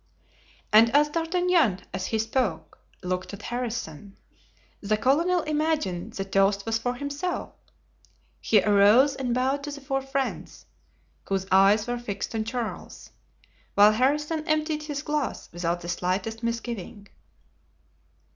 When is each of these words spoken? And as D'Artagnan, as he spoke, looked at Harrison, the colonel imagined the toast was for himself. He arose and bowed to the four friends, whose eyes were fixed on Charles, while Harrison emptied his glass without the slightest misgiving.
And 0.73 0.89
as 0.95 1.09
D'Artagnan, 1.09 1.81
as 1.93 2.07
he 2.07 2.17
spoke, 2.17 2.79
looked 3.03 3.35
at 3.35 3.43
Harrison, 3.43 4.17
the 4.81 4.97
colonel 4.97 5.41
imagined 5.43 6.13
the 6.13 6.25
toast 6.25 6.65
was 6.65 6.79
for 6.79 6.95
himself. 6.95 7.53
He 8.39 8.63
arose 8.63 9.13
and 9.15 9.31
bowed 9.31 9.61
to 9.65 9.69
the 9.69 9.79
four 9.79 10.01
friends, 10.01 10.65
whose 11.29 11.45
eyes 11.51 11.85
were 11.85 11.99
fixed 11.99 12.33
on 12.33 12.45
Charles, 12.45 13.11
while 13.75 13.91
Harrison 13.91 14.43
emptied 14.47 14.81
his 14.81 15.03
glass 15.03 15.51
without 15.51 15.81
the 15.81 15.87
slightest 15.87 16.41
misgiving. 16.41 17.07